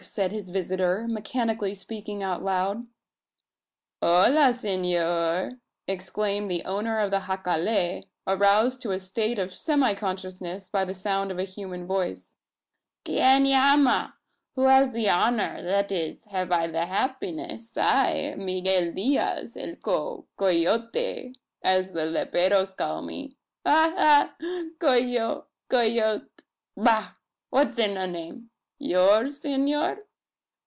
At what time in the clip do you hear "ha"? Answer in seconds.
23.67-23.93, 23.95-24.35